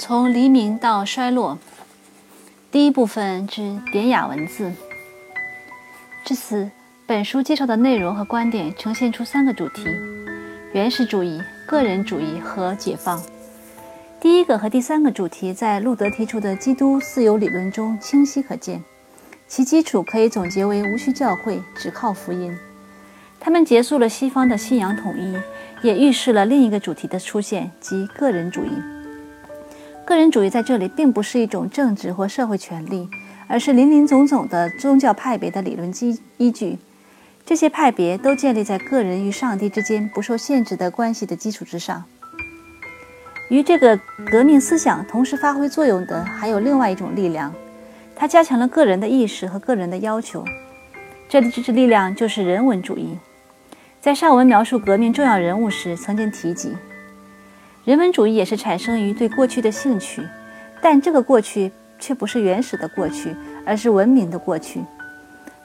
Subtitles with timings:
[0.00, 1.58] 从黎明到衰落，
[2.72, 4.72] 第一部分之典雅文字。
[6.24, 6.70] 至此，
[7.06, 9.84] 本书介绍的内容和观点呈现出三个主题：
[10.72, 13.22] 原始主义、个人主义和解放。
[14.18, 18.82] 第一个和第三个主题在路德提出的基督自由理论中清晰可见，
[19.46, 22.56] 其基础可以总结为无需教会，只靠福音。
[23.38, 25.36] 他们结束了西方的信仰统一，
[25.86, 28.70] 也预示了另一个主题的出现，即个人主义。
[30.10, 33.08] 个人主义在这里并不是一种政治或社会权利，
[33.46, 36.78] 而是林林总总的宗教派别的理论基依据。
[37.46, 42.02] 这些派别都建立在个人与上帝之间不受限制的关系的基础之上。
[43.50, 47.54] 与这个革命思想同时发挥作用的还有另外一种力量，
[48.16, 50.44] 它加强了个人的意识和个人的要求。
[51.28, 53.16] 这里这支力量就是人文主义。
[54.00, 56.74] 在上文描述革命重要人物时，曾经提及，
[57.84, 60.22] 人文主义也是产生于对过去的兴趣，
[60.82, 64.80] 但这个过去却不是原始的过去，而是文明的过去。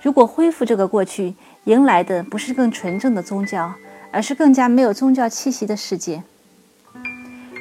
[0.02, 1.36] 如果恢复这个过去，
[1.66, 3.74] 迎来的不是更纯正的宗教，
[4.12, 6.24] 而是更加没有宗教气息的世界。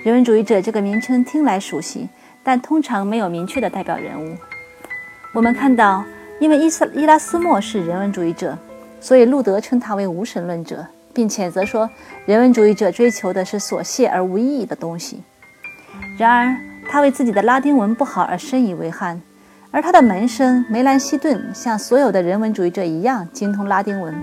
[0.04, 2.08] 人文主义者这个名称听来熟悉，
[2.42, 4.36] 但通常没有明确的代表人物。
[5.32, 6.04] 我们看到，
[6.38, 8.56] 因为伊斯伊拉斯莫是人文主义者。
[9.00, 11.88] 所以，路德称他为无神论者，并谴责说，
[12.26, 15.22] 人文主义者追求的是琐屑而无意义的东西。
[16.18, 16.56] 然而，
[16.90, 19.22] 他为自己的拉丁文不好而深以为憾，
[19.70, 24.14] 而他的门生梅兰希顿像所有的人文主义者一样精通拉丁文。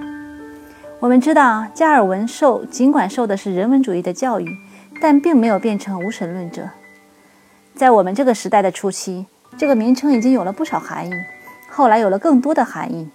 [1.00, 4.46] 我们知道，加尔文受尽管受的是人文主义的教育，
[5.02, 6.70] 但并没有变成无神论者。
[7.74, 9.26] 在我们这个时代的初期，
[9.58, 11.12] 这个名称已经有了不少含义，
[11.70, 13.10] 后来有了更多的含义。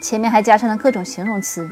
[0.00, 1.68] 前面还加上了各种形容词：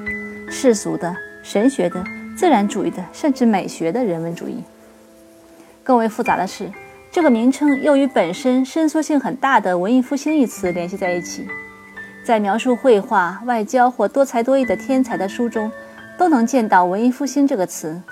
[0.50, 1.14] 世俗的、
[1.48, 2.04] 神学的、
[2.36, 4.64] 自然主义的，甚至美学的人文主义。
[5.84, 6.68] 更为复杂的是，
[7.12, 11.46] 这个名称又与本身伸缩性很大的文艺复兴一词联系在一起。
[12.24, 15.70] 在描述绘画、外交或多才多艺的天才的书中，
[16.18, 18.02] 都能见到“文艺复兴”这个词。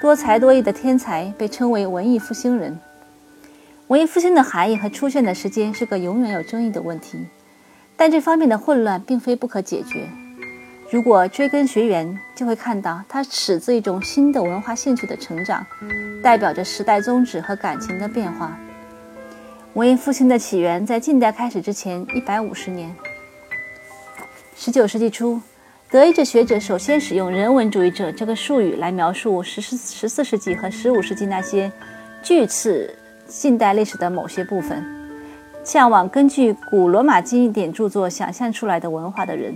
[0.00, 2.78] 多才多艺的天才被称为文艺复兴人。
[3.88, 7.26] 文艺复兴的含义和出现的时间是个永远有争议的问题。
[7.98, 10.08] 但这方面的混乱并非不可解决。
[10.90, 15.66] 如果追根学源，就会看到它始自一种新的文化兴趣的成长，
[16.22, 18.58] 代表着时代宗旨和感情的变化。
[19.74, 22.90] 文艺复兴的起源在近代开始之前一百五十年。
[24.56, 25.38] 十九世纪初，
[25.90, 31.70] 德意志学者首先使用“人文主义者”这个术语来描述十四十四世纪和十五世纪那些
[32.22, 34.82] 巨次近代历史的某些部分。
[35.62, 39.54] 向往根据古罗马经典著作想象出来的文化的人，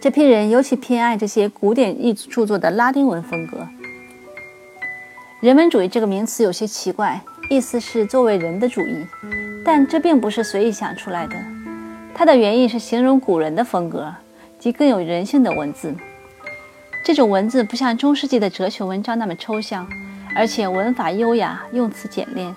[0.00, 3.66] 这批人尤其偏爱这些古典艺术著作的拉丁文风格。
[5.40, 7.20] 人文主义这个名词有些奇怪，
[7.50, 9.04] 意思是作为人的主义，
[9.64, 11.34] 但这并不是随意想出来的。
[12.14, 14.14] 它的原意是形容古人的风格，
[14.60, 15.92] 即更有人性的文字。
[17.04, 19.88] 这种文字不像中世纪的哲学文章那么抽象，
[20.32, 22.54] 而且文法优雅，用词简练。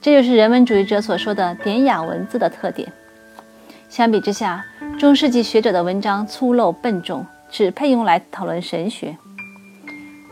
[0.00, 2.92] 这就是人文主义者所说的典雅文字的特点。
[3.88, 4.64] 相比之下，
[4.98, 9.16] 中世纪学者的文章粗陋笨重，只配用来讨论神学。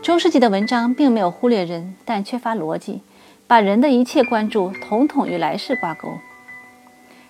[0.01, 3.01] 中世纪的文章并没有忽略人，但缺乏逻辑，
[3.47, 6.09] 把人的一切关注统统与来世挂钩。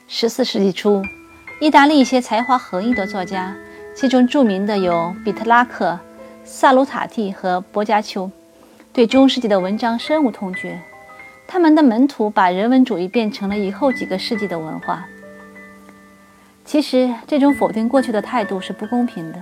[0.07, 1.03] 十四世纪初，
[1.61, 3.55] 意大利一些才华横溢的作家，
[3.95, 5.99] 其中著名的有比特拉克、
[6.43, 8.31] 萨鲁塔蒂和博加丘，
[8.91, 10.81] 对中世纪的文章深恶痛绝。
[11.47, 15.07] 他们的门徒把人文主义变成了以后几个世纪的文化。
[16.67, 19.41] 其实，这种否定过去的态度是不公平的。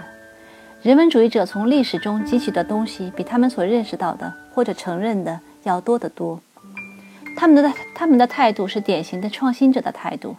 [0.84, 6.40] 人文主义者从历史中汲取的东西，比他们所认识到的或者承认的要多得多。
[7.36, 10.36] 他们的他们的态度是典型的创新者的态度。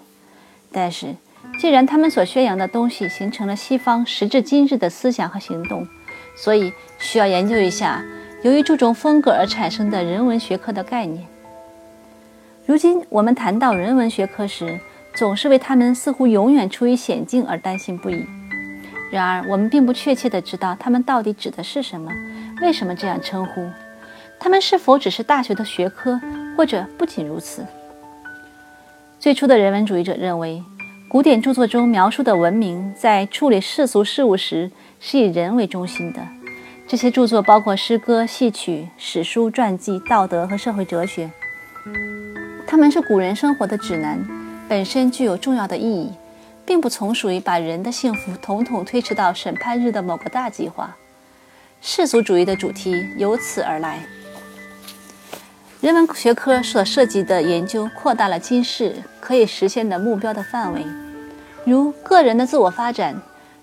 [0.70, 1.12] 但是，
[1.60, 5.84] 既然他们所宣扬的东西形成了西方时至今日的思想和行动，
[6.36, 8.04] 所以需要研究一下
[8.42, 11.26] 由于注重风格而产生的人文学科的概念。
[12.64, 14.78] 如今我们谈到人文学科时，
[15.16, 18.26] 总是为他们似乎永远处于险境而担心不已。
[19.10, 22.12] 然而，我们并不确切地知道他们到底指的是什么，
[22.60, 23.66] 为什么这样称呼？
[24.38, 26.20] 他们是否只是大学的学科，
[26.54, 27.64] 或者不仅如此？
[29.18, 30.62] 最初的人文主义者认为，
[31.08, 34.70] 古典著作中描述的文明在处理世俗事物时
[35.00, 36.20] 是以人为中心的。
[36.86, 41.30] 这些著作包括诗歌、戏曲、史书、传记、道德和社会哲学。
[42.66, 44.22] 他们是古人生活的指南，
[44.68, 46.10] 本身具有重要的意义，
[46.64, 50.96] 并不从属于把人的幸福统统推迟到审判日的某个大计划。
[51.80, 54.00] 世俗主义的主题由此而来。
[55.80, 60.84] 人文学科所涉及的研究扩大了今世可以实现的目标的范围，
[61.64, 63.22] 如个人的自我发展、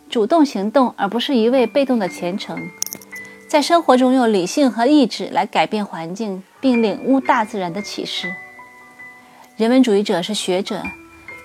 [0.09, 2.69] 主动行动，而不是一味被动的虔诚，
[3.50, 8.33] 在生活中用理性和意志来改变环境，并领悟大自然的启示。
[9.63, 10.83] 人文主义者是学者，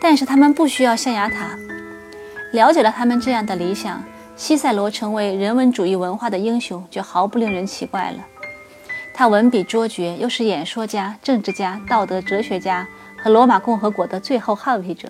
[0.00, 1.56] 但是他们不需要象牙塔。
[2.50, 4.03] 了解了他们这样的理想，
[4.35, 8.17] 西塞罗成为人文主义文化的英雄，就毫不令人奇怪了。
[9.15, 12.85] 他文笔卓绝，又是演说家、政治家、道德哲学家
[13.17, 15.09] 和罗马共和国的最后捍卫者。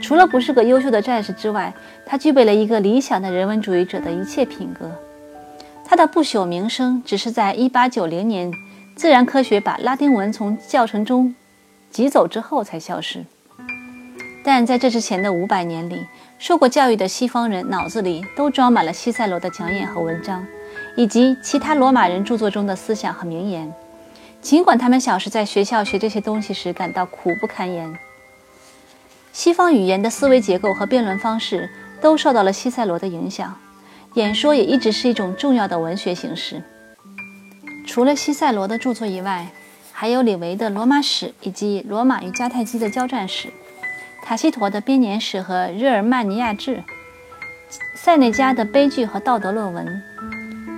[0.00, 1.70] 除了不是个优秀的战士之外，
[2.06, 4.90] 他具备了一个理想的人文主义者的一切品格。
[5.84, 8.50] 他的不朽名声只是在1890年
[8.96, 11.34] 自然科学把拉丁文从教程中
[11.90, 13.24] 挤走之后才消失。
[14.44, 16.06] 但在这之前的五百年里，
[16.38, 20.46] 受过教育的西方人脑子里都装满了西塞罗的讲演和文章。
[20.94, 23.72] 以及其他罗马人著作中的思想和名言，
[24.40, 27.98] 尽管他们小时在学校学这些东西时感到苦不堪言。
[29.32, 31.68] 西方语言的思维结构和辩论方式
[32.00, 33.58] 都受到了西塞罗的影响，
[34.14, 36.62] 演说也一直是一种重要的文学形式。
[37.86, 39.46] 除了西塞罗的著作以外，
[39.98, 43.50] 还有李维的《罗马史》以及罗马与迦太基的交战史，
[44.22, 46.84] 塔西佗的编年史和日耳曼尼亚志，
[47.94, 50.02] 塞内加的悲剧和道德论文。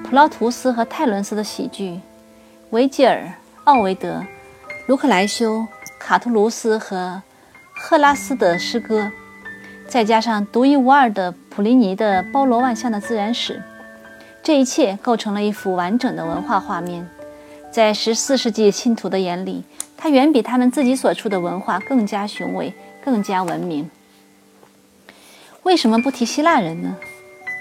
[0.04, 1.98] 普劳图斯和泰伦斯的喜剧，
[2.70, 3.32] 维吉尔、
[3.64, 4.24] 奥维德、
[4.86, 5.66] 卢克莱修、
[5.98, 7.20] 卡图卢斯和
[7.74, 9.10] 赫拉斯的诗歌，
[9.88, 13.60] 再加上独一无二的普林尼的包罗万象的自然史，
[14.44, 17.10] 这一切构成了一幅完整的文化画面。
[17.78, 19.62] 在十四世纪信徒的眼里，
[19.96, 23.88] 它远比他们自己所处的文化更加雄伟、更加文明。
[25.62, 26.96] 为什么不提希腊人呢？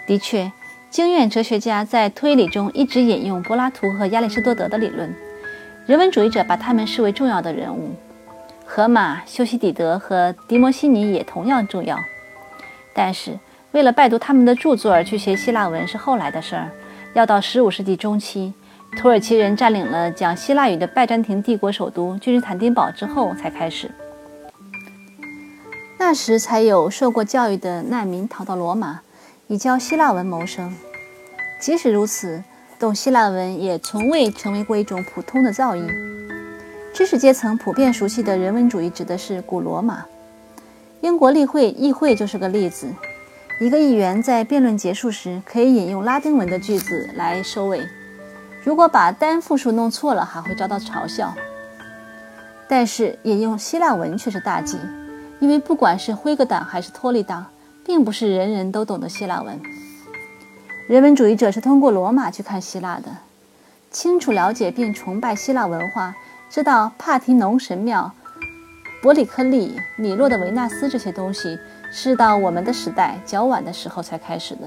[0.07, 0.51] 的确。
[0.89, 5.13] 经验哲学家在推理中一直引用柏拉图和亚里士多德的理论，
[5.85, 7.93] 人文主义者把他们视为重要的人物。
[8.65, 11.95] 荷马、修昔底德和迪摩西尼也同样重要。
[12.91, 13.37] 但是，
[13.71, 16.71] 为了拜读他们的著作而去学希腊文是后来的事儿，
[17.13, 18.51] 要到十五世纪中期，
[18.97, 23.91] 土耳其人占领了讲希腊语的拜占庭帝国首都君士坦丁堡之后才开始。
[25.99, 29.01] 那时才有受过教育的难民逃到罗马。
[29.47, 30.75] 以教希腊文谋生，
[31.61, 32.43] 即使如此，
[32.77, 35.87] 懂希腊文也从未成为过一种普通的造诣。
[36.93, 40.03] 知识阶层普遍熟悉的人文主义指的是古罗马。
[40.99, 42.89] 英国例会议会就是个例子。
[43.61, 47.87] 一个议员在辩论结束时可以引用拉丁文的句子来收尾，
[48.67, 51.33] 如果把单复数弄错了，还会遭到嘲笑。
[52.67, 54.77] 但是引用希腊文却是大忌，
[55.39, 57.45] 因为不管是辉格党还是托利党。
[57.85, 59.57] 并不是人人都懂得希腊文。
[60.89, 63.05] 人文主义者是通过罗马去看希腊的，
[63.89, 66.13] 清楚了解并崇拜希腊文化，
[66.49, 68.11] 知道帕提农神庙、
[69.01, 71.57] 伯里克利、米洛的维纳斯这些东西
[71.89, 74.63] 是到我们的时代较晚的时候才开始的。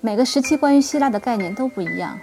[0.00, 2.16] 每个时期关于希腊的概念都不一样。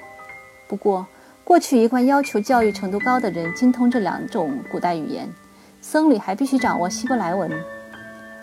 [0.70, 1.08] 不过，
[1.44, 5.28] 过去一贯要求教育程度高的人精通这两种古代语言，
[5.82, 7.52] 僧侣还必须掌握希伯来文。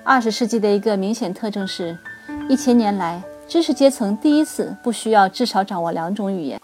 [0.02, 1.96] 二十世纪的一个明显特征是，
[2.48, 6.60] 一千年来，知识阶层第一次不需要至少掌握两种语言。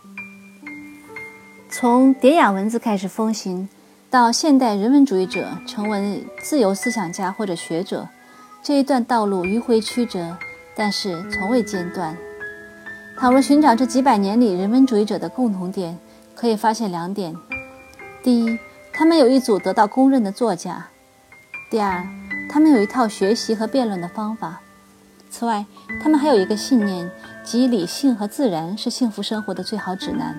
[1.71, 3.69] 从典雅文字开始风行，
[4.11, 8.09] 到现代人文主义者成为自由思想家或者学者，
[8.65, 10.37] 这一段道路迂回曲折，
[10.75, 12.17] 但是从未间断。
[13.23, 15.97] 倘若寻找这几百年里人文主义者的共同点，
[16.35, 17.33] 可以发现两点：
[18.21, 18.59] 第一，
[18.93, 20.89] 他们有一组得到公认的作家；
[21.71, 22.05] 第二。
[22.51, 24.61] 他们有一套学习和辩论的方法。
[25.31, 25.65] 此外，
[26.03, 27.09] 他们还有一个信念，
[27.45, 30.37] 即理性和自然是幸福生活的最好指南。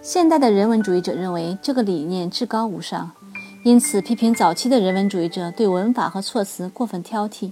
[0.00, 3.10] 现代的人文主义者认为这个理念至高无上，
[3.64, 7.50] 因此批评早期的人文主义者对文法和措辞过分挑剔。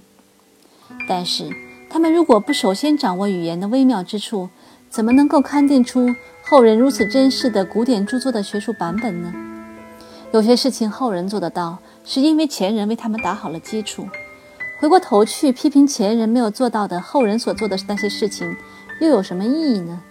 [1.09, 1.49] 但是，
[1.89, 4.49] 他们如果不首先掌握语言的微妙之处，
[4.89, 6.13] 怎么能够勘定出
[6.43, 9.33] 后人如此珍视的古典著作的学术版本呢？
[10.31, 11.77] 有些事情后人做得到。
[12.09, 14.07] 是因为前人为他们打好了基础，
[14.79, 18.55] 回过头去批评前人没有做到的后人所做的那些事情，
[19.01, 20.01] 又有什么意义呢？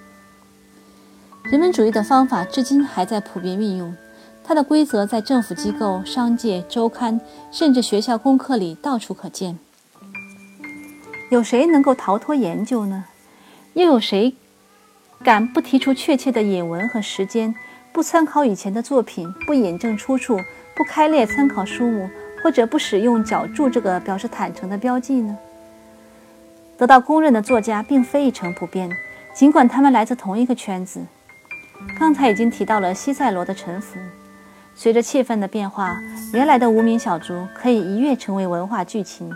[1.45, 3.97] 人文主义的方法至今还在普遍运用，
[4.45, 7.18] 它的规则在政府机构、商界、周刊，
[7.50, 9.59] 甚至学校功课里到处可见。
[11.28, 13.04] 有谁能够逃脱研究呢？
[13.75, 14.35] 又有谁
[15.25, 17.54] 敢不提出确切的引文和时间，
[17.92, 20.40] 不参考以前的作品，不引证出处？
[20.76, 22.09] 不开列参考书目，
[22.42, 25.37] 或者不使用脚注这个表示坦诚的标记呢？
[26.76, 28.90] 得到公认的作家并非一成不变，
[29.35, 31.00] 尽管他们来自同一个圈子。
[31.99, 33.99] 刚才已经提到了西塞罗的沉浮。
[34.75, 35.97] 随着气氛的变化，
[36.35, 39.33] 原来的无名小卒可以一跃成为文化巨擎。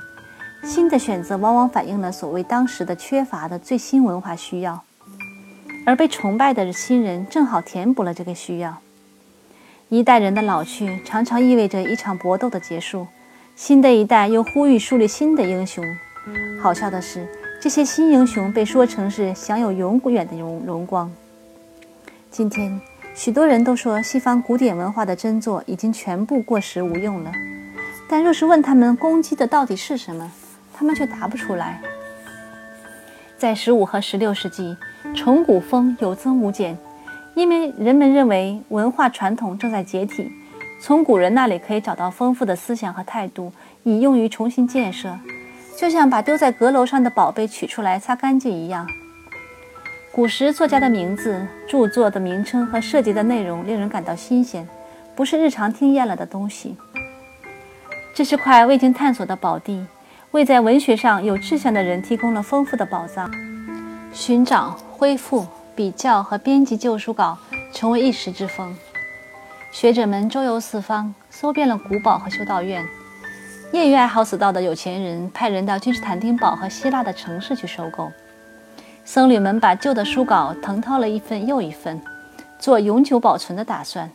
[0.62, 4.82] 新的选择往往反映了所谓当时的缺乏的最新文化需要，
[5.86, 8.78] 而被崇拜的新人正好填补了这个需要。
[9.88, 13.06] 一代人的老去，常常意味着一场搏斗的结束。
[13.56, 15.84] 新的一代又呼吁树立新的英雄。
[16.62, 17.26] 好笑的是，
[17.60, 21.10] 这些新英雄被说成是享有永远的荣荣光。
[22.30, 22.80] 今天，
[23.14, 27.32] 许多人都说西方古典文化的真作已经全部过时无用了，
[28.08, 30.30] 但若是问他们攻击的到底是什么，
[30.80, 31.78] 他们却答不出来。
[33.36, 34.74] 在十五和十六世纪，
[35.14, 36.74] 崇古风有增无减，
[37.34, 40.32] 因为人们认为文化传统正在解体。
[40.80, 45.18] 从古人那里可以找到丰富的思想和态度，以用于重新建设，
[45.76, 48.88] 就像把丢在阁楼上的宝贝取出来擦干净一样。
[50.10, 54.66] 古时作家的名字、著作的名称和涉及的内容令人感到新鲜，
[55.14, 56.74] 不是日常听厌了的东西。
[58.14, 59.86] 这是块未经探索的宝地，
[60.32, 63.28] 为在文学上有志向的人提供了丰富的宝藏。
[64.12, 65.44] 寻找、恢复、
[65.74, 67.36] 比较和编辑旧书稿，
[67.72, 68.76] 成为一时之风。
[69.72, 72.86] 学者们周游四方，搜遍了古堡和修道院。
[73.72, 78.10] 业余爱好此道的有钱人派人到君士坦丁堡和希腊的城市去收购。
[79.04, 82.00] 僧侣们把旧的书稿誊抄了一份又一份，
[82.60, 84.08] 做永久保存的打算。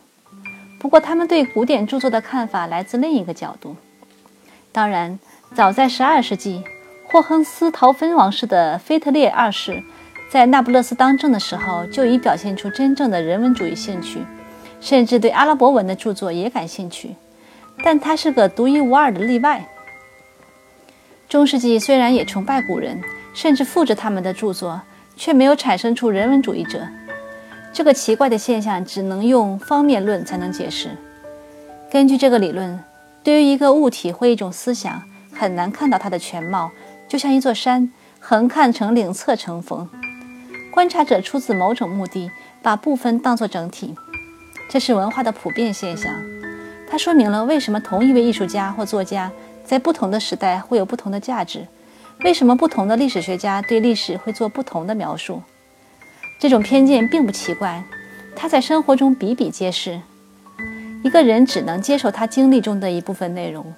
[0.79, 3.75] 不过，他们对古典著作的看法来自另一个角度。
[4.72, 5.17] 当然，
[5.55, 6.62] 早在12世纪，
[7.05, 9.81] 霍亨斯陶芬王室的腓特烈二世
[10.29, 14.19] 在那不勒斯当政的时候，就已表现出真正的人文主义兴趣。
[14.81, 17.15] 甚至对阿拉伯文的著作也感兴趣，
[17.85, 19.65] 但他是个独一无二的例外。
[21.29, 23.01] 中世纪虽然也崇拜古人，
[23.33, 24.81] 甚至复制他们的著作，
[25.15, 26.85] 却没有产生出人文主义者。
[27.71, 30.89] 这个奇怪的现象只能用方面论才能解释。
[31.89, 32.77] 根据这个理论，
[33.24, 35.01] 对于一个物体或一种思想，
[35.35, 36.71] 很难看到它的全貌，
[37.07, 39.87] 就像一座山，横看成岭侧成峰。
[40.71, 43.95] 观察者出自某种目的，把部分当作整体。
[44.69, 46.11] 这是文化的普遍现象，
[46.89, 49.31] 它说明了为什么同一位艺术家或作家
[49.63, 51.67] 在不同的时代会有不同的价值，
[52.23, 55.41] 为什么不同的历史学家对历史会做不同的描述。
[56.39, 57.83] 这种偏见并不奇怪，
[58.35, 60.01] 它在生活中比比皆是。
[61.03, 63.73] 一个人只能接受他经历中的一部分内容，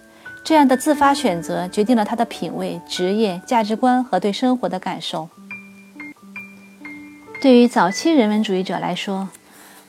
[0.48, 5.28] 这样的自发选择决定了他的品味、职业、价值观和对生活的感受。
[7.42, 9.28] 对于早期人文主义者来说，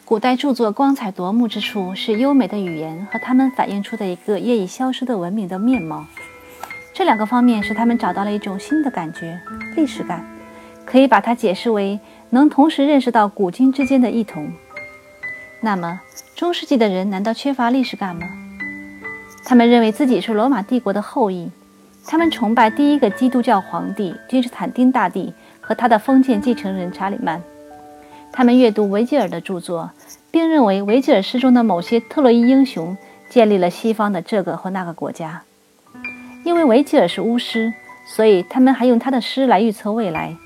[0.05, 6.05] 古代著作光彩夺目之处是优美的语言和他们反映出的一个业已消失的文明的面貌。
[6.93, 9.41] 这两个方面使他们找到了一种新的感觉——
[9.77, 10.27] 历史感，
[10.85, 12.01] 可以把它解释为
[12.31, 14.51] 能同时认识到古今之间的异同。
[15.61, 16.01] 那么，
[16.35, 18.27] 中世纪的人难道缺乏历史感吗？
[19.45, 21.51] 他们认为自己是罗马帝国的后裔，
[22.07, 27.43] 他们崇拜第一个基督教皇帝君士坦丁大帝和他的封建继承人查理曼。
[28.31, 29.91] 他们阅读维吉尔的著作，
[30.31, 32.97] 并认为维吉尔诗中的某些特洛伊英雄
[33.31, 35.43] 建立了西方的这个或那个国家。
[36.45, 37.73] 因为维吉尔是巫师，
[38.07, 40.37] 所以他们还用他的诗来预测未来。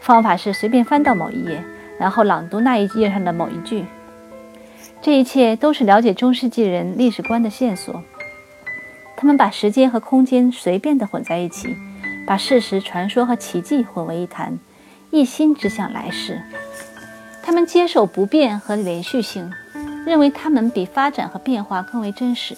[0.00, 1.62] 方法是随便翻到某一页，
[1.98, 3.84] 然后朗读那一页上的某一句。
[5.00, 8.02] 这一切都是了解中世纪人历史观的线索。
[9.20, 11.76] 他们把时间和空间随便地混在一起，
[12.26, 14.58] 把事实、传说和奇迹混为一谈，
[15.10, 16.40] 一心只想来世。
[17.42, 19.52] 他们接受不变和连续性，
[20.06, 22.56] 认为他们比发展和变化更为真实，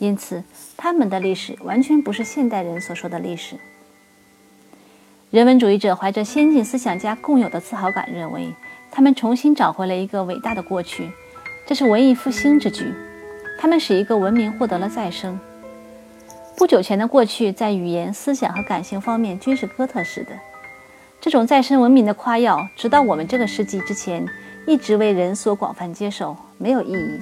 [0.00, 0.42] 因此
[0.76, 3.54] 他们的历史完全不是现代人所说的历史。
[5.30, 8.52] 人文主义者怀着先进思想家共有的自豪感，认为
[8.90, 11.08] 他们重新找回了一个伟大的过去，
[11.64, 12.92] 这是文艺复兴之举。
[13.60, 15.38] 他们使一个文明获得了再生。
[16.60, 20.32] 不久前的过去，在语言、思想和感性方面均是哥特式的。
[21.18, 24.28] 这种再生文明的夸耀，直到我们这个世纪之前，
[24.66, 27.18] 一直为人所广泛接受，没有意义。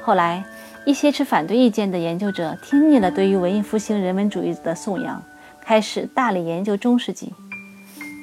[0.00, 0.42] 后来，
[0.86, 5.22] 一些持反对意见的研究者听腻了对于文艺复兴人文主义的颂扬，
[5.60, 7.34] 开始大力研究中世纪。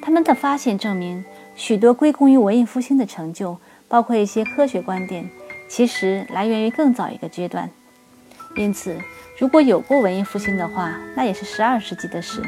[0.02, 3.56] 他们的发现证明，许多归功于文艺复兴的成就，
[3.86, 5.30] 包括一些科学观点，
[5.68, 7.70] 其实来源于更早一个阶段。
[8.56, 8.96] 因此，
[9.38, 12.42] 如果有过文艺复兴的话，那也是十二世纪的事。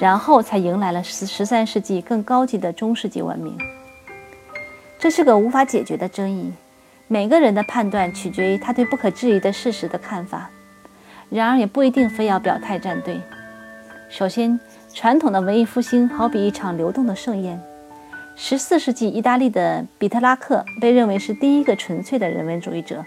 [0.00, 3.56] 然后才迎来了十十三世纪更高级的中世纪文明。
[4.98, 6.52] 这是个无法解决的争议，
[7.06, 10.50] 每个人的判断取决于他对不可质疑的事实的看法。
[11.30, 13.20] 然而也不一定非要表态站队。
[14.08, 14.58] 首先，
[14.92, 17.62] 传统的文艺复兴好比一场流动的盛宴，
[18.34, 23.04] 十四世纪意大利的比特拉克被认为是第一个纯粹的人文主义者。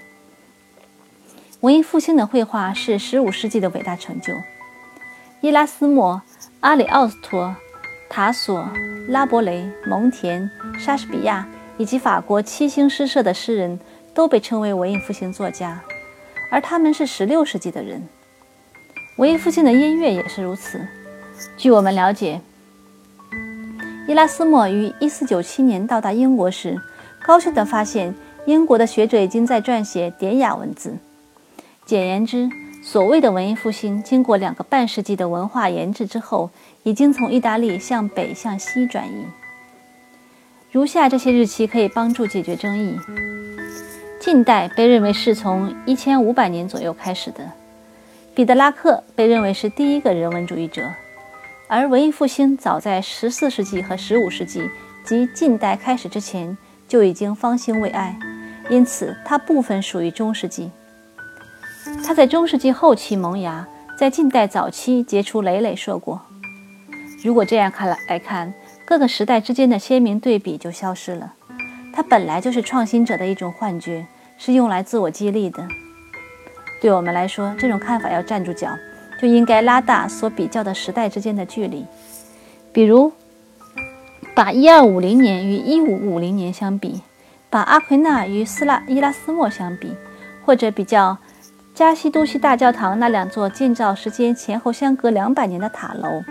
[1.65, 4.35] 文艺复兴的绘画是十五世纪的伟大成就。
[5.41, 6.21] 伊拉斯谟、
[6.59, 7.55] 阿里奥斯托、
[8.07, 8.69] 塔索、
[9.07, 11.47] 拉伯雷、蒙田、莎士比亚
[11.79, 13.79] 以及法国七星诗社的诗人
[14.13, 15.81] 都被称为文艺复兴作家，
[16.51, 18.07] 而他们是十六世纪的人。
[19.17, 20.79] 文艺复兴的音乐也是如此。
[21.57, 22.39] 据我们了解，
[24.07, 26.79] 伊拉斯谟于1497年到达英国时，
[27.25, 28.13] 高兴地发现
[28.45, 30.95] 英国的学者已经在撰写典雅文字。
[31.85, 32.49] 简言之，
[32.81, 36.49] 所谓的文艺复兴，经过两个半世纪的文化研制之后，
[36.81, 39.23] 已经从意大利向北向西转移。
[40.71, 42.97] 如下这些日期可以帮助解决争议：
[44.19, 47.51] 近代被认为是从1500年左右开始的，
[48.33, 50.81] 彼得拉克被认为是第一个人文主义者。
[51.67, 54.67] 而文艺复兴早在十四世纪和十五世纪
[55.03, 58.17] 及近代开始之前就已经方兴未艾，
[58.71, 60.71] 因此它部分属于中世纪。
[62.05, 66.21] 它在中世纪后期萌芽，在近代早期结出累累硕果。
[67.23, 68.53] 如果这样看来来看，
[68.85, 71.33] 各个时代之间的鲜明对比就消失了。
[71.93, 74.05] 它本来就是创新者的一种幻觉，
[74.37, 75.67] 是用来自我激励的。
[76.81, 78.69] 对我们来说，这种看法要站住脚。
[79.17, 81.85] 就应该拉大所比较的时代之间的距离，
[82.73, 83.13] 比如
[84.35, 87.01] 把一二五零年与一五五零年相比，
[87.49, 89.95] 把阿奎那与斯拉伊拉斯莫相比，
[90.45, 91.17] 或者比较
[91.75, 96.23] 加西都西大教堂那两座建造时间前后相隔两百年的塔楼。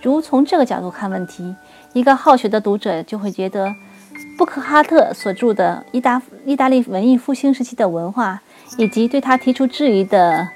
[0.00, 1.54] 如从这个角度看问题，
[1.92, 3.74] 一个好学的读者就会觉得，
[4.38, 8.40] 布克哈特所著的意大意大利文艺复兴时期的文化，
[8.78, 10.48] 以及对他提出质疑的。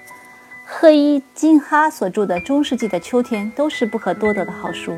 [0.64, 4.97] 赫伊金哈所著的《中世纪的秋天》都是不可多得的好书，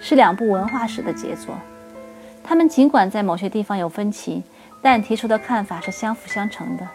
[0.00, 1.54] 是两部文化史的杰作。
[2.42, 4.42] 他们尽管在某些地方有分歧，
[4.82, 6.86] 但提出的看法是相辅相成的。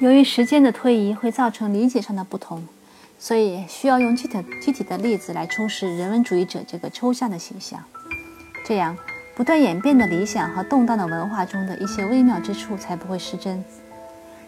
[0.00, 2.66] 由于时间的推移会造成理解上的不同，
[3.18, 7.82] 所以需要用具体具体的例子来充实人文主义者这个抽象的形象。
[8.66, 8.96] 这样，
[9.34, 13.64] 不断演变的理想和动荡的文化中的一些微妙之处才不会失真。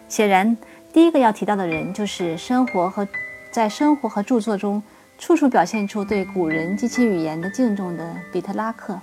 [0.07, 0.55] 显然。
[0.93, 3.07] 第一个要提到的人，就是生活和
[3.51, 4.81] 在生活和著作中
[5.19, 8.99] 处处表现出对古人及其语言的敬重的比特拉克。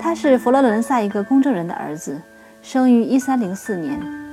[0.00, 2.22] 他是佛罗伦萨一个公证人的儿子，
[2.62, 4.23] 生于1304年。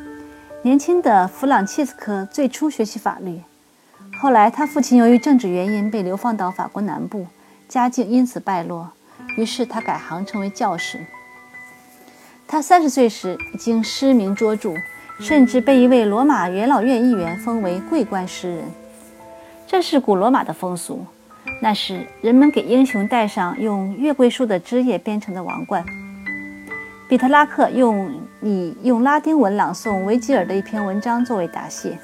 [0.63, 3.41] 年轻的弗朗切斯科最初学习法律，
[4.19, 7.25] 后来他父亲由于政治原因被流放到法国南部，
[7.67, 8.91] 家境因此败落，
[9.37, 11.03] 于是他改行成为教士。
[12.47, 14.73] 他三十岁时已经诗名卓著。
[15.19, 18.65] 甚至被一位罗马元老院议员封为桂冠诗人，
[19.67, 21.05] 这是古罗马的风俗。
[21.61, 25.85] 那时，人们给英雄戴上用月桂树的枝叶编成的王冠。
[27.11, 28.09] 比特拉克用
[28.41, 31.99] 以用拉丁文朗诵维吉尔的一篇文章作为答谢。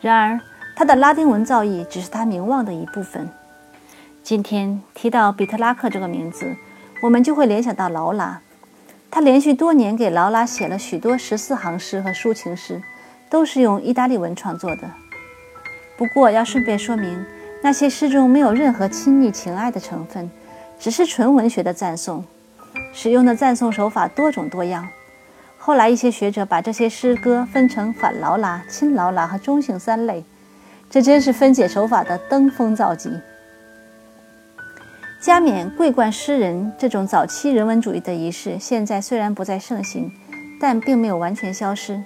[0.00, 0.40] 然而，
[0.76, 3.28] 他的拉丁文造诣只是他名望的一部分。
[4.22, 6.54] 今天提到比特拉克这个名字，
[7.02, 8.40] 我们就会联想到劳拉。
[9.10, 12.80] 他连续多年给劳拉写了许多十四行诗和抒情诗，
[13.28, 14.88] 都是用意大利文创作的。
[15.96, 17.26] 不过要顺便说明，
[17.64, 20.30] 那些诗中没有任何亲昵情爱的成分，
[20.78, 22.24] 只是纯文学的赞颂。
[22.92, 24.88] 使用的赞颂手法多种多样。
[25.56, 30.24] 后来一些学者把这些诗歌分成反劳拉、亲劳拉和中性三类，
[30.88, 33.10] 这真是分解手法的登峰造极。
[35.20, 40.10] 加冕桂冠诗人这种早期人文主义的仪式，现在虽然不再盛行，
[40.60, 42.02] 但并没有完全消失。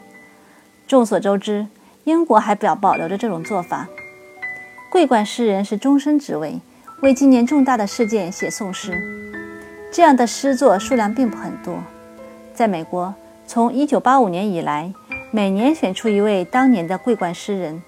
[0.89, 1.67] 众所周知，
[2.05, 3.87] 英国还表保留着这种做法。
[4.91, 6.61] 桂冠诗人是终身职位，
[7.03, 9.32] 为纪念重大的事件写颂诗。
[9.93, 11.85] 这样的诗作数量并不很多。
[12.55, 13.15] 在美国，
[13.47, 14.91] 从1985年以来，
[15.31, 17.83] 每年选出一位当年的桂冠诗人。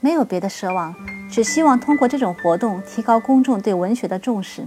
[0.00, 0.94] 没有别的奢望，
[1.28, 4.64] 只希望通过这种活动提高公众对文学的重视。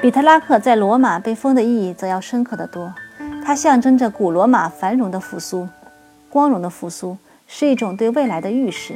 [0.00, 2.94] 比特拉克在罗马被封的意义则要深刻得多，
[3.44, 5.68] 它象征着古罗马繁荣的复苏、
[6.30, 8.94] 光荣的复苏，是一种对未来的预示。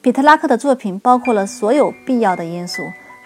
[0.00, 2.82] 比特拉克的作品包括了所有必要的因素，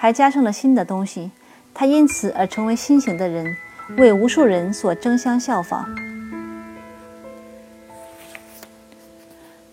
[0.06, 1.32] 还加上了新的东西，
[1.74, 3.56] 他因此而成为新型的人，
[3.96, 5.84] 为无数人所争相效仿。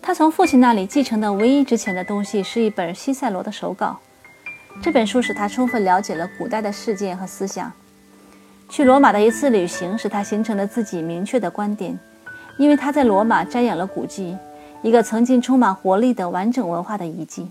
[0.02, 4.00] 他从父亲那里继承的唯一值钱的东西是一本西塞罗的手稿。
[4.82, 7.72] 这本书使他充分了解了古代的事件和思想。
[8.68, 11.96] 去罗马的一次旅行使他形成了自己明确的观点，
[12.58, 14.36] 因为他在罗马瞻仰了古迹，
[14.82, 17.48] 一个曾经充满活力的完整文化的遗迹。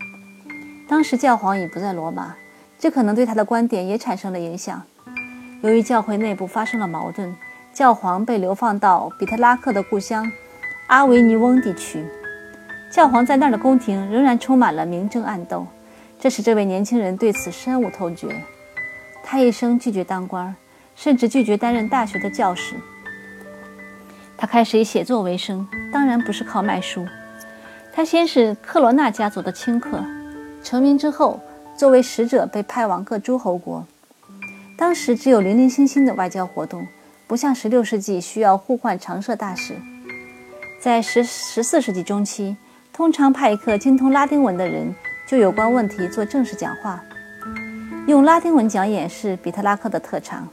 [0.89, 2.35] 当时教皇已不在罗马，
[2.83, 4.83] 这可能对他的观点也产生了影响。
[5.61, 7.33] 由于教会内部发生了矛盾，
[7.73, 10.29] 教皇被流放到比特拉克的故乡
[10.89, 12.05] 阿维尼翁地区。
[12.91, 15.65] 教皇在那儿的宫廷仍然充满了明争暗斗，
[16.19, 18.35] 这使这位年轻人对此深恶痛绝。
[19.23, 20.53] 他一生拒绝当官，
[20.97, 22.75] 甚至拒绝担任大学的教师。
[24.37, 27.07] 他开始以写作为生，当然不是靠卖书。
[27.93, 30.05] 他先是克罗纳家族的亲客，
[30.65, 31.39] 成名之后，
[31.77, 33.87] 作为使者被派往各诸侯国。
[34.79, 36.87] 当时只有零零星星的外交活动，
[37.27, 39.75] 不像十六世纪需要互换常设大使。
[40.81, 42.57] 在十十四世纪中期。
[42.95, 44.95] 通常派一个精通拉丁文的人
[45.27, 47.03] 就有关问题做正式讲话。
[48.07, 50.47] 用拉丁文讲演是比特拉克的特长。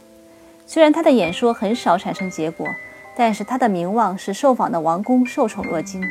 [0.65, 2.65] 虽然他的演说很少产生结果，
[3.13, 6.01] 但是他的名望使受访的王公受宠若惊。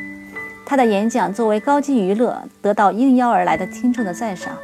[0.66, 4.54] 他的演讲作为高级娱乐，得到应邀而来的听众的赞赏。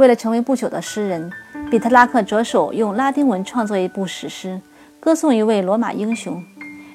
[0.00, 1.30] 为了成为不朽的诗人，
[1.70, 4.58] 比特拉克着手用拉丁文创作一部史诗，
[4.98, 6.42] 歌颂一位罗马英雄。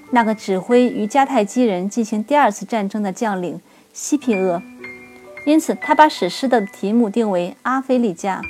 [0.09, 3.61] 那个指挥与迦太基人进行第二次战争的将领
[3.93, 4.59] 西皮厄，
[5.45, 8.41] 因此他把史诗的题目定为《阿非利加》。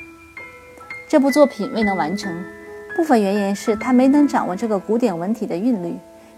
[1.10, 2.34] 这部作品未能完成，
[2.96, 5.98] 部分原因是他没能掌握这个古典文体的韵律，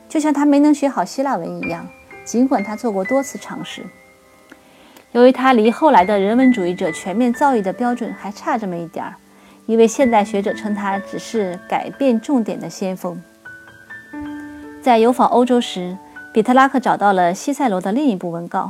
[0.10, 1.88] 就像他没能学好希腊文一样。
[2.26, 3.84] 尽管他做过多次尝试，
[5.18, 9.16] 由于他离后来的人文主义者全面造诣的标准还差这么一点儿，
[9.66, 13.20] 一位现代学者称他只是改变重点的先锋。
[14.80, 15.98] 在游访欧洲时，
[16.32, 18.70] 比特拉克找到了西塞罗的另一部文稿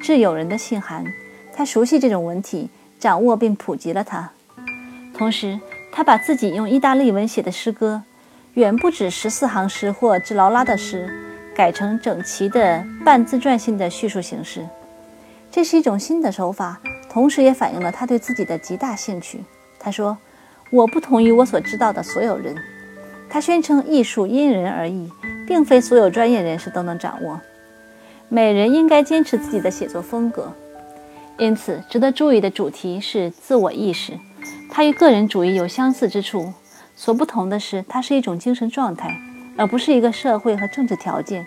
[0.00, 1.04] 致友人的信函》。
[1.52, 4.30] 他熟悉这种文体，掌握并普及了它。
[5.12, 5.58] 同时，
[5.90, 8.04] 他把自己用意大利文写的诗歌，
[8.54, 11.10] 远不止十四行诗或致劳拉的诗，
[11.56, 14.64] 改成整齐的半自传性的叙述形式。
[15.50, 16.80] 这是一种新的手法，
[17.10, 19.44] 同时也反映了他对自己的极大兴趣。
[19.78, 20.16] 他说
[20.70, 22.56] ：“我不同于我所知道的所有人。”
[23.30, 25.10] 他宣称，艺术因人而异。
[25.48, 27.40] 并非所有专业人士都能掌握。
[28.28, 30.52] 每人应该坚持自己的写作风格。
[31.38, 34.12] 因此，值得注意的主题是自我意识。
[34.70, 36.52] 它与个人主义有相似之处，
[36.94, 39.18] 所不同的是，它是一种精神状态，
[39.56, 41.46] 而不是一个社会和政治条件。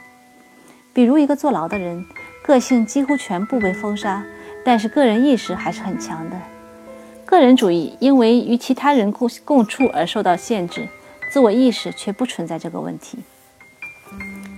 [0.94, 2.04] 比如，一个坐牢的人，
[2.44, 4.24] 个性几乎全部被封杀，
[4.66, 6.36] 但是个人意识还是很强的。
[7.26, 10.88] 个人主义因为与其他人共共处而受到限制，
[11.32, 13.20] 自我意识却不存在这个问题。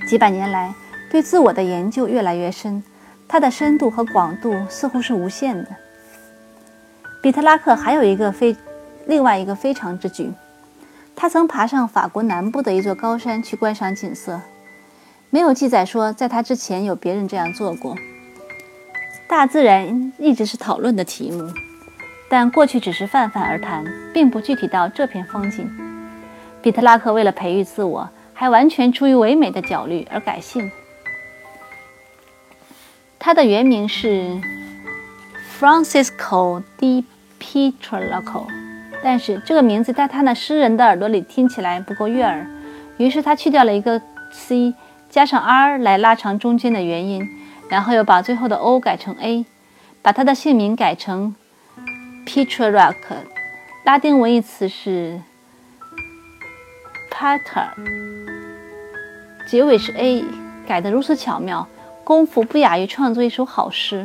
[0.08, 0.74] 几百年来，
[1.12, 2.84] 对自我的研究越来越深，
[3.28, 5.68] 它的深度和广度似乎是无限的。
[7.22, 8.56] 比特拉克还有一个非，
[9.06, 10.32] 另外一个非常之举，
[11.16, 14.42] 他曾爬上法国南部的一座高山去观赏景色。
[15.34, 17.98] 没有记载说在他之前有别人这样做过。
[19.28, 21.52] 大自然一直是讨论的题目，
[22.30, 25.68] 但过去只是泛泛而谈，并不具体到这片风景。
[26.62, 28.08] 比特拉克为了培育自我。
[28.36, 30.70] 还完全出于唯美的角虑而改姓。
[33.20, 34.42] 他的原名是
[35.60, 37.06] Francisco di
[37.40, 38.48] Pietrelcco，
[39.04, 42.46] 但是这个名字在他那诗人的耳朵里听起来不够悦耳，
[42.98, 44.74] 于是他去掉了一个 c，
[45.14, 47.30] 加上 r 来拉长中间的元音，
[47.70, 49.46] 然后又把最后的 o 改成 a，
[50.02, 51.36] 把他的姓名改成
[52.26, 53.18] Pietrelcco，
[53.84, 55.22] 拉丁文义词是
[57.12, 57.68] Pater。
[59.46, 60.26] 结尾是 a，
[60.66, 61.68] 改得如此巧妙，
[62.04, 64.04] 功夫不亚于创作一首好诗。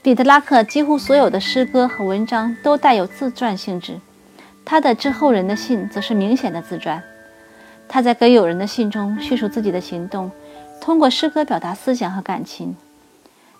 [0.00, 3.98] 彼得拉克几乎所有的诗歌和文章都带有自传性质，
[4.64, 7.02] 他的致后人的信则是明显的自传。
[7.88, 10.30] 他在给友人的信中叙述自己的行动，
[10.80, 12.76] 通过诗歌表达思想和感情。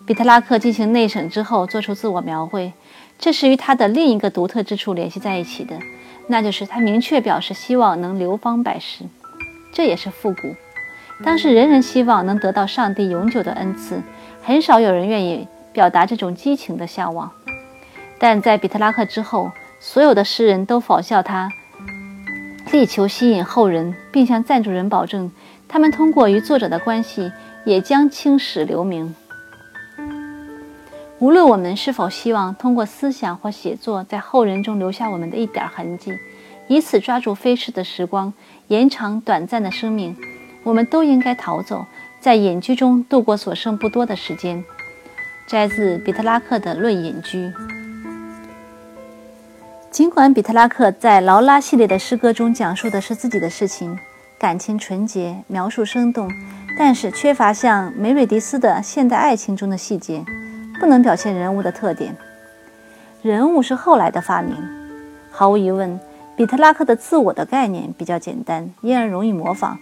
[0.06, 2.72] 比特拉克进行内省之后，做出自我描绘，
[3.18, 5.78] 这是与他的另一个独特之处联系在一起的。
[6.26, 9.04] 那就是他明确表示希望能流芳百世，
[9.72, 10.54] 这也是复古。
[11.22, 14.02] 当时人人希望能得到上帝永久的恩赐，
[14.42, 17.30] 很少有人愿意表达这种激情的向往。
[18.18, 21.48] 但在比特拉克之后，所有的诗人都仿效他，
[22.72, 25.30] 力求吸引后人，并向赞助人保证，
[25.68, 27.30] 他们通过与作者的关系，
[27.64, 29.14] 也将青史留名。
[31.20, 36.18] 无论我们是否希望通过思想或写作在后人中留下我们的一点痕迹，
[36.66, 38.32] 以此抓住飞逝的时光，
[38.66, 40.16] 延长短暂的生命，
[40.64, 41.86] 我们都应该逃走，
[42.20, 44.64] 在隐居中度过所剩不多的时间。
[45.46, 47.46] 摘自比特拉克的《论隐居》。
[49.94, 53.96] 尽管比特拉克在劳拉系列的诗歌中讲述的是自己的事情，
[54.36, 56.28] 感情纯洁，描述生动，
[56.76, 60.24] 但是缺乏像梅瑞迪斯的现代爱情中的细节，
[60.80, 62.16] 不能表现人物的特点。
[63.22, 64.56] 人物是后来的发明，
[65.30, 66.00] 毫无疑问，
[66.36, 69.78] 比特拉克的自我的概念比较简单，因而容易模仿。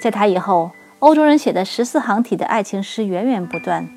[0.00, 0.70] 在他以后，
[1.00, 3.88] 欧洲人写的十四行体的爱情诗源源不断。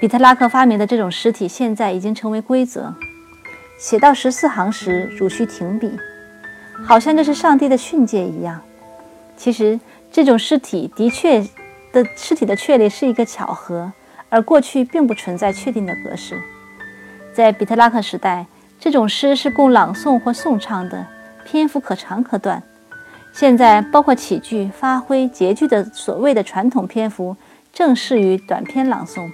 [0.00, 2.94] 比特拉克发明的这种诗体现在已经成为规则。
[3.82, 5.90] 写到十四行时，汝需停笔，
[6.86, 8.62] 好像这是上帝的训诫一样。
[9.36, 9.80] 其实，
[10.12, 11.40] 这种诗体的确
[11.92, 13.92] 的诗体的确立是一个巧合，
[14.28, 16.40] 而过去并不存在确定的格式。
[17.34, 18.46] 在比特拉克时代，
[18.78, 21.04] 这种诗是供朗诵或颂唱的，
[21.44, 22.62] 篇幅可长可短。
[23.32, 27.36] 现在，包括起句、发挥、结句的所谓的传统篇幅，
[27.72, 29.28] 正适于短篇朗诵。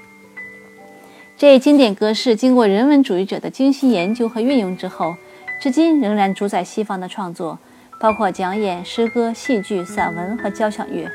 [1.39, 5.15] 这一经典格式经过人文主义者的精心研究和运用之后，
[5.63, 7.57] 至今仍然主宰西方的创作，
[8.01, 11.09] 包括讲演、诗歌、戏剧、散文和交响乐。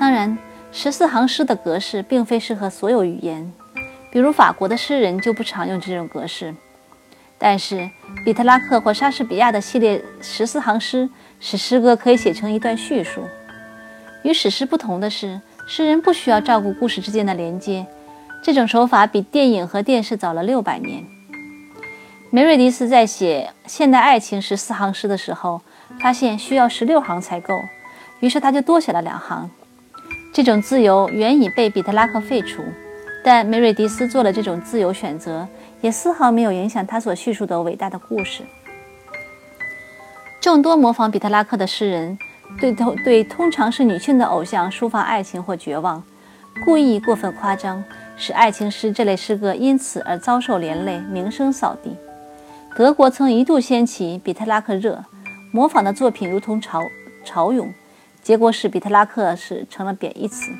[0.00, 0.36] 当然，
[0.72, 3.48] 十四行诗的格式并非适合所有语言，
[4.10, 6.52] 比如法国的诗人就不常用这种格式。
[7.38, 7.88] 但是，
[8.24, 11.08] 比特拉克或莎士比亚的系列十四行诗
[11.38, 13.22] 使诗歌可以写成一段叙述。
[14.24, 17.86] 与史诗不同的是，诗人不需要照顾故事之间的连接。
[18.42, 21.04] 这种手法比电影和电视早了六百年。
[22.30, 25.62] 梅瑞迪斯在写现代爱情十四行诗的时候，
[26.00, 27.54] 发现需要十六行才够，
[28.20, 29.50] 于是他就多写了两行。
[30.32, 32.62] 这种自由原已被彼特拉克废除，
[33.24, 35.48] 但梅瑞迪斯做了这种自由选择，
[35.80, 38.42] 也丝毫没有影响他所叙述的伟大的故事。
[40.40, 42.18] 众多模仿彼特拉克的诗人，
[42.60, 46.04] 对通对通常是女性的偶像抒发爱情或绝望，
[46.64, 47.82] 故意过分夸张。
[48.18, 51.96] 使爱情诗这类诗歌因此而遭受连累，名声扫地。
[52.76, 55.04] 德国曾一度掀起比特拉克热，
[55.52, 56.82] 模仿的作品如同潮
[57.24, 57.72] 潮涌，
[58.22, 60.50] 结果使比特拉克是成了贬义词。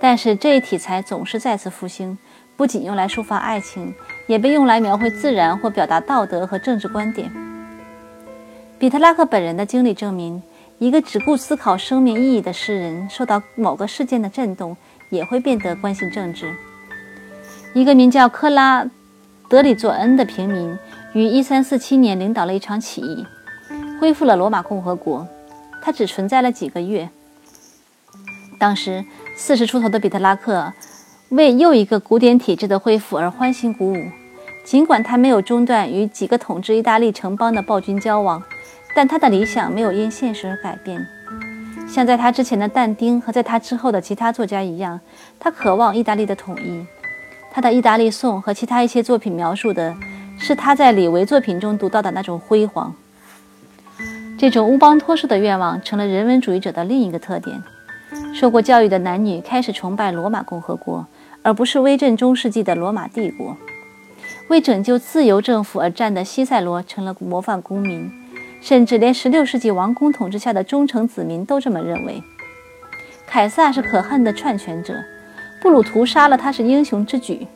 [0.00, 2.16] 但是这一题材总是再次复兴，
[2.56, 3.92] 不仅用来抒发爱情，
[4.28, 7.28] 也被用来描绘自然或表达道德和政治观点。
[8.78, 10.40] 比特拉克本人的经历证明，
[10.78, 14.76] 一个只顾思考生命意义的诗人，受到某个事件的震动，
[15.10, 16.54] 也会变得关心政治。
[17.74, 18.86] 一个名叫克拉
[19.48, 20.76] 德里佐恩的平民，
[21.12, 23.26] 于1347年领导了一场起义，
[24.00, 25.26] 恢复了罗马共和国。
[25.80, 27.08] 他只存在了几个月。
[28.58, 29.04] 当时
[29.36, 30.72] 四十出头的比特拉克
[31.28, 34.10] 为又一个古典体制的恢复而欢欣鼓舞。
[34.64, 38.42] 尽管他没有中断与几个统治意大利城邦的暴君交往，
[38.94, 41.06] 但他的理想没有因现实而改变。
[41.88, 45.00] 像在他之前的但丁和在他之后的其他作家一样，
[45.38, 46.84] 他渴望意大利的统一。
[47.50, 49.94] 他的《意大利颂》和其他一些作品描述的
[50.38, 52.94] 是他在李维作品中读到的那种辉煌。
[54.38, 57.60] 这种乌邦托式的愿望成了人文主义者的另一个特点。
[58.34, 61.06] 受过教育的男女开始崇拜罗马共和国，
[61.42, 63.56] 而不是威震中世纪的罗马帝国。
[64.48, 68.10] 为拯救自由政府而战的西塞罗成了模范公民，
[68.60, 72.22] 甚至连16世纪王公统治下的忠诚子民都这么认为。
[73.26, 74.94] 凯撒是可恨的篡权者。
[75.60, 77.46] 布鲁图杀了他是英雄之举，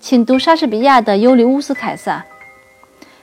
[0.00, 2.24] 请读莎士比亚的《尤利乌斯·凯撒》。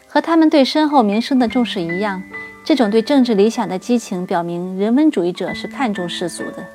[0.07, 2.23] 和他们对身后名声的重视一样，
[2.63, 6.65] 这种对政治理想的激情表明人文主义者是看重世俗的。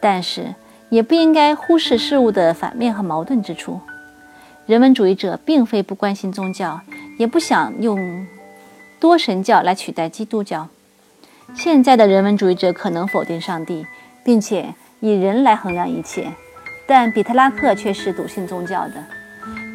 [0.00, 0.54] 但是，
[0.88, 3.78] 也不应该忽视事物的反面和矛盾之处。
[4.64, 6.80] 人文主义者并非不关心宗教，
[7.18, 8.26] 也不想用
[8.98, 10.68] 多神教来取代基督教。
[11.54, 13.86] 现在的人文主义者可能否定上帝。
[14.22, 16.32] 并且以人来衡量一切，
[16.86, 18.94] 但比特拉克却是笃信宗教的。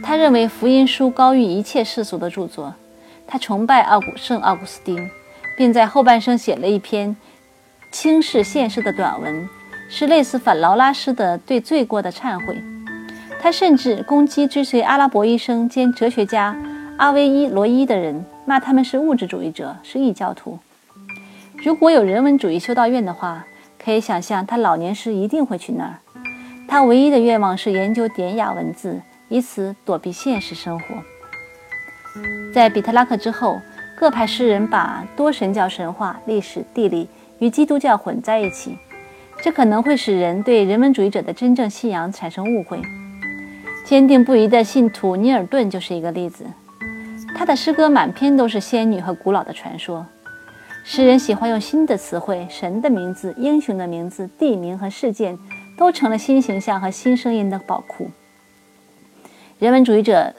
[0.04, 2.74] 他认为福音书高于一切世俗的著作。
[3.26, 5.10] 他崇拜奥古圣奥古斯丁，
[5.58, 7.16] 并在后半生写了一篇
[7.92, 9.50] 轻视现实的短文，
[9.90, 12.56] 是类似反劳拉诗的对罪过的忏悔。
[13.42, 16.56] 他甚至攻击追随阿拉伯医生兼哲学家
[16.98, 20.60] 阿维伊罗伊的人，骂他们是物质主义者，是异教徒。
[21.58, 23.44] 如果有人文主义修道院的话。
[23.86, 26.00] 可以想象，他老年时一定会去那儿。
[26.68, 30.86] 他唯一的愿望是研究典雅文字，以此躲避现实生活。
[32.52, 33.62] 在比特拉克之后，
[33.96, 38.76] 各派诗人把多神教神话、历史、地理与基督教混在一起，
[39.44, 42.82] 这可能会使人对人文主义者的真正信仰产生误会。
[43.86, 46.44] 坚定不移的信徒尼尔顿就是一个例子，
[47.38, 50.04] 他的诗歌满篇都是仙女和古老的传说。
[50.88, 55.36] 诗人喜欢用新的词汇，神的名字、英雄的名字、地名和事件，
[55.76, 58.12] 都成了新形象和新声音的宝库。
[59.58, 60.32] 人文主义者、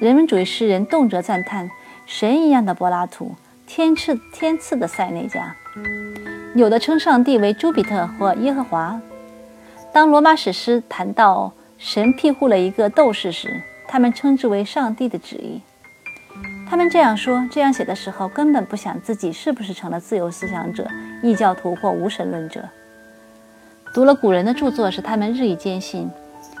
[0.00, 1.70] 人文主义诗人动辄赞叹
[2.04, 3.34] 神一样的柏拉图、
[3.66, 5.56] 天赐天赐的塞内加。
[6.54, 9.00] 有的称上帝为朱比特或耶和华。
[9.90, 15.62] 当罗马史诗谈到神庇护了一个斗士时，他们称之为上帝的旨意。
[16.74, 20.84] 他们这样说、这样写的时候，根本不想自己是不是成了自由思想者、
[21.22, 22.68] 异教徒或无神论者。
[23.94, 26.10] 读了古人的著作，使他们日益坚信，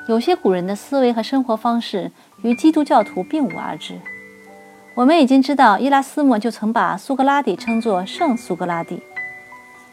[0.06, 3.98] 有些古人的思维和生活方式与基督教徒并无二致。
[4.94, 9.02] 我们已经知道，伊拉斯谟就曾把苏格拉底称作圣苏格拉底。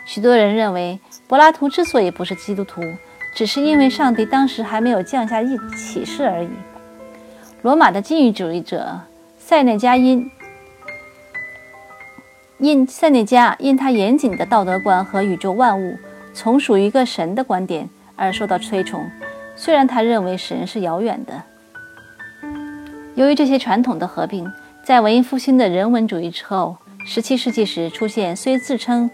[0.06, 2.84] 许多人认为，柏拉图之所以不是基督徒，
[3.34, 6.50] 只是因为上帝当时还没有降下一启示而已。
[7.64, 9.00] 罗马的禁欲主义者
[9.52, 10.32] 塞内加因
[12.60, 15.98] 因塞内加因他严谨的道德观和宇宙万物
[16.34, 19.12] 从属于一个神的观点而受到推崇，
[19.58, 21.44] 虽然他认为神是遥远的。
[23.16, 24.50] 由于这些传统的合并。
[24.86, 29.12] 在文艺复兴的人文主义之后，17世纪时出现虽自称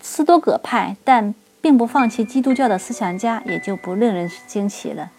[0.00, 5.10] 斯多葛派，但并不放弃基督教的思想家，也就不令人惊奇了。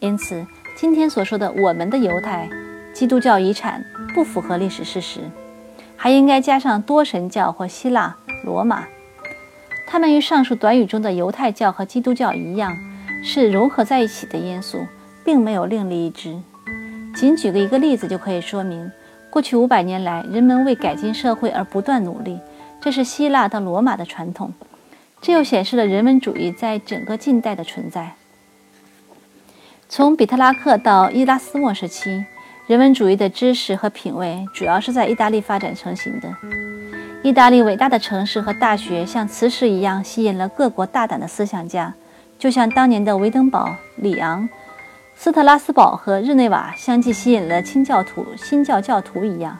[0.00, 0.44] 因此，
[0.76, 2.48] 今天所说的我们的犹太
[2.96, 5.20] 基督教遗产不符合历史事实，
[5.98, 8.86] 还应该加上多神教或希腊罗马。
[9.86, 12.74] 它们与上述短语中的犹太教和基督教一样，
[13.22, 14.86] 是融合在一起的因素，
[15.26, 16.40] 并没有另立一支。
[17.14, 18.90] 仅举个一个例子就可以说明，
[19.28, 22.40] 过去五百年来，人们为改进社会而不断努力，
[22.80, 24.54] 这是希腊到罗马的传统。
[25.20, 28.14] 这又显示了人文主义在整个近代的存在。
[29.86, 32.24] 从比特拉克到伊拉斯谟时期，
[32.66, 36.34] 人文主义的知识和品味主要是在意大利发展成型的。
[37.22, 41.94] 意大利伟大的城市和大学像磁石一样吸引了各国大胆的思想家，
[42.36, 44.48] 就像当年的维登堡、里昂。
[45.14, 49.56] 斯特拉斯堡和日内瓦相继吸引了清教徒、新教教徒一样，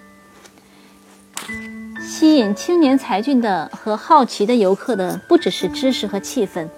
[2.01, 6.69] 吸引青年才俊的和好奇的游客的不只是知识和气氛，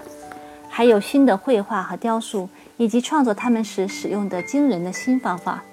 [0.68, 5.64] 还有新的绘画和雕塑，以及创作他们时使用的惊人的新方法。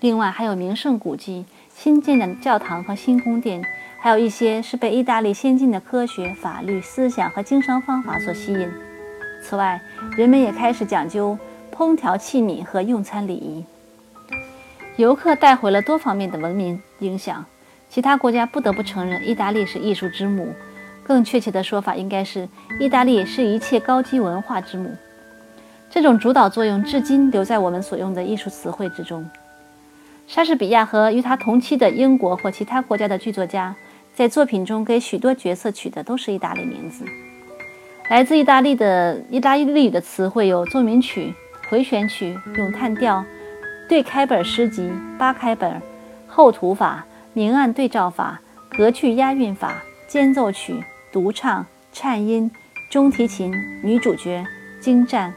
[0.00, 3.64] 另外，还有名胜古迹、新建的教堂和新宫殿，
[4.00, 8.70] 还有一些是被意大利先进的科学、法律、思想和经商方法所吸引。
[9.42, 9.80] 此外，
[10.16, 11.38] 人们也开始讲究。
[11.78, 13.62] 烹调器皿和用餐礼仪，
[14.96, 17.44] 游客带回了多方面的文明影响。
[17.90, 20.54] 其他国家不得不承认，意大利是艺术之母。
[21.04, 22.48] 更确切的说法应该是，
[22.80, 24.96] 意大利是一切高级文化之母。
[25.90, 29.28] 这种主导作用至今留在我们所用的艺术词汇之中。
[30.26, 33.74] 莎士比亚和与他同期的英国或其他国家的剧作家，
[34.14, 37.04] 在作品中给许多角色取的都是意大利名字。
[38.08, 41.32] 来自意大利的意大利语的词汇有奏鸣曲。
[41.68, 43.24] 回旋曲、咏叹调、
[43.88, 45.82] 对开本诗集、八开本、
[46.28, 52.48] 后图法、明暗对照法、格句押韵法、间奏曲、独唱、颤音、
[52.88, 54.46] 中提琴、女主角、
[54.80, 55.34] 精湛，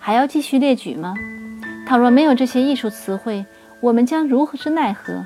[0.00, 1.14] 还要继续列举吗？
[1.86, 3.46] 倘若没有这些艺术词汇，
[3.82, 5.24] 我们将如何是奈何？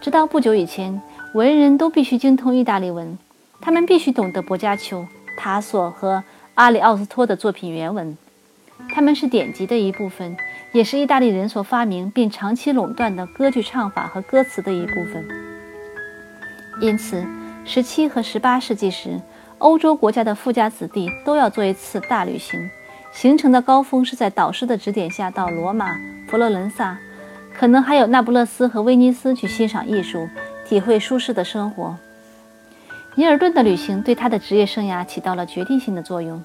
[0.00, 1.02] 直到不久以前，
[1.34, 3.18] 文人都必须精通意大利文，
[3.60, 8.16] 他们必须懂得薄伽丘、塔索和阿里奥斯托的作品原文。
[8.94, 10.34] 他们是典籍的一部分，
[10.72, 15.28] 也是意大利人所发明并长期垄断的歌剧唱法和歌词的一部分。
[16.80, 17.22] 因此，
[17.66, 19.20] 十七和十八世纪时，
[19.58, 22.70] 欧洲国家的富家子弟都要做一次大旅行，
[23.12, 26.96] 行程的高峰是在导师的指点下到罗马、佛罗伦萨，
[27.58, 30.28] 可能还有那不勒斯和威尼斯去欣赏艺术，
[30.64, 31.96] 体会舒适的生活。
[33.16, 36.40] 尼尔顿的旅行对他的职业生涯起到了决定性的作用。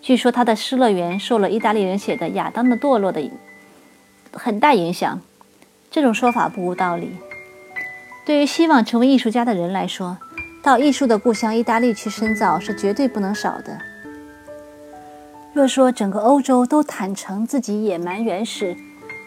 [0.00, 3.28] 据说他的《失乐园》受了意大利人写的《亚当的堕落》的
[4.32, 5.20] 很大影响。
[5.90, 7.10] 这种说法不无道理。
[8.24, 10.16] 对于希望成为艺术家的人来说，
[10.62, 13.76] 到艺术的故乡意大利去深造是绝对不能少的。
[15.52, 18.76] 若说整个欧洲都坦诚自己野蛮原始，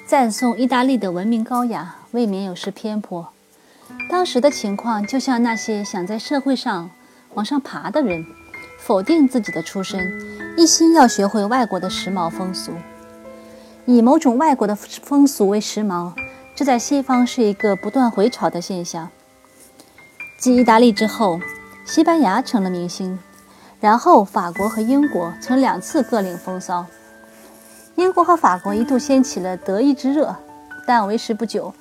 [0.08, 3.28] 赞颂意大利的文明高雅，未免有失偏颇。
[4.10, 6.90] 当时的情况就像那些想在社会上
[7.34, 8.26] 往上爬的人。
[8.80, 10.00] 否定自己的出身，
[10.56, 12.72] 一心要学会外国的时髦风俗，
[13.86, 16.14] 以某种外国的风俗为时髦，
[16.56, 19.10] 这在西方是一个不断回潮的现象。
[20.40, 21.42] 继意大利之后，
[21.84, 23.20] 西班牙成了明星，
[23.82, 26.86] 然后法国和英国曾两次各领风骚。
[27.98, 30.36] 英国和法国一度掀起了德意之热，
[30.86, 31.74] 但为时不久。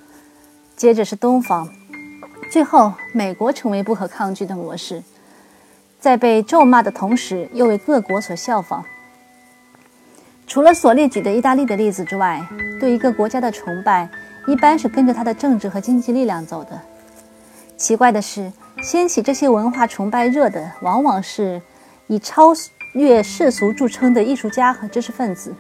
[0.75, 1.69] 接着是东方，
[2.51, 5.03] 最后美国成为不可抗拒的模式。
[6.01, 8.83] 在被咒骂的同时，又为各国所效仿。
[10.47, 12.43] 除了所列举的意大利的例子之外，
[12.81, 14.09] 对一个国家的崇拜
[14.47, 16.81] 一般是跟着它的政治和经济力量走的。
[17.77, 18.51] 奇怪的是，
[18.83, 21.61] 掀起这些文化崇拜热的，往往是
[22.07, 22.55] 以超
[22.95, 25.55] 越世俗著称的艺术家和知识分子。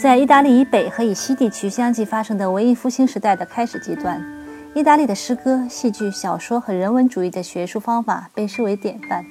[0.00, 4.24] 在意大利以北和以西地区相继发生的文艺复兴时代的开始阶段，
[4.74, 9.24] 意大利的诗歌、戏剧、小说和人文主义的学术方法被视为典范。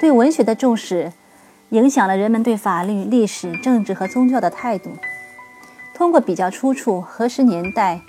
[0.00, 1.12] 对文学的重视，
[1.70, 4.90] 影响了人们对法律、历史、政治和宗教的态度。
[5.94, 8.00] 通过比较出处、核实年代、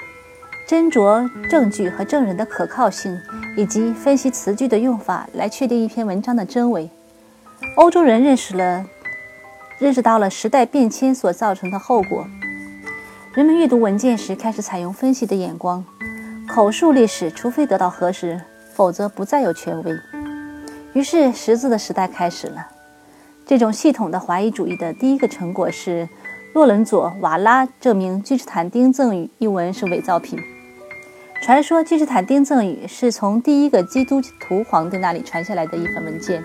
[0.68, 3.20] 斟酌证据和证人的可靠性，
[3.57, 6.89] 以及分析词句的用法，来确定一篇文章的真伪。
[7.76, 8.86] 欧洲人认识了。
[9.80, 12.28] 认识到了时代变迁所造成的后果，
[13.34, 15.84] 人们阅读文件时开始采用分析的眼光，
[16.50, 18.42] 口述历史除非得到核实，
[18.74, 19.98] 否则不再有权威。
[20.92, 22.68] 于是识字的时代开始了。
[23.46, 26.10] 这种系统的怀疑主义的第一个成果是，
[26.54, 30.38] 洛伦佐·瓦拉证明君士坦丁赠语一文是伪造品。
[31.42, 36.44] 传说君士坦丁赠语是从第一个基督徒皇帝那里传下来的一份文件，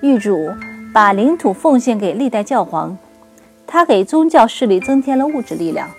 [0.00, 0.48] 狱主。
[0.96, 2.96] 把领土奉献给历代教皇，
[3.66, 5.90] 他给宗教势力增添了物质力量。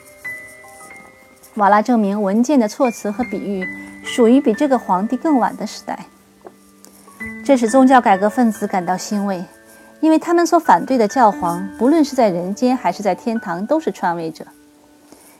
[1.53, 3.63] 瓦拉证明文件的措辞和比喻
[4.03, 6.07] 属于比这个皇帝更晚的时代，
[7.45, 9.45] 这使宗教改革分子感到欣慰，
[9.99, 14.47] 因为他们所反对的教皇，不论是在人间还是在天堂，都是篡位者。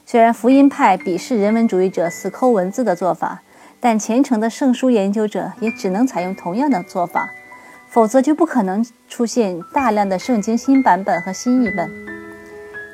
[0.06, 3.42] 虽然福音派鄙视人文主义者死抠文字的做法，
[3.80, 7.30] 但虔诚的圣书研究者也只能采用同样的做法。
[7.98, 11.90] 否则就不可能出现大量的圣经新版本和新译本。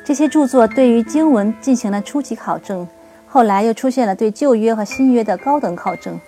[0.03, 2.89] 这些著作对于经文进行了初级考证，
[3.27, 6.19] 后来又出现了对旧约和新约的高等考证，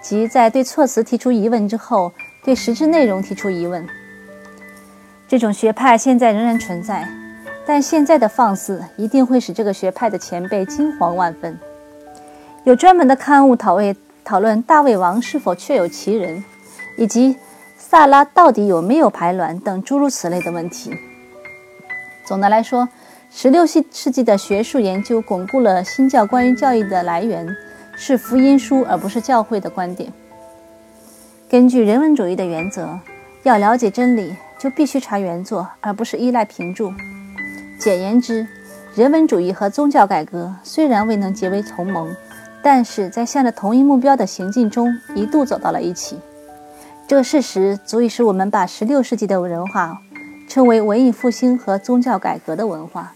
[0.00, 2.12] 即在对措辞提出疑问之后，
[2.44, 3.84] 对实质内容提出疑问。
[5.26, 7.08] 这种学派现在仍然存在，
[7.66, 11.58] 但现在的放肆一定会使这个学派的前辈惊惶万分。
[12.62, 16.44] 有专门的刊物讨论讨论大卫王是否确有其人，
[16.96, 17.36] 以及。
[17.90, 20.96] 萨拉到底有没有排卵等诸如此类的问题。
[22.24, 22.88] 总的来说
[23.34, 27.48] ，16世世纪的学术研究巩固了新教关于教育的来源
[27.96, 30.12] 是福音书而不是教会的观点。
[31.48, 32.96] 根据人文主义的原则，
[33.42, 36.92] 要了解真理就必须查原作，而不是依赖评注。
[37.76, 38.46] 简言之，
[38.94, 42.14] 人文主义和宗教改革虽然未能结为同盟，
[42.62, 46.16] 但是在向着同一目标的行进中一度走到了一起。
[47.10, 50.00] 这个事实足以使我们把16世纪的文化
[50.48, 53.12] 称为文艺复兴和宗教改革的文化。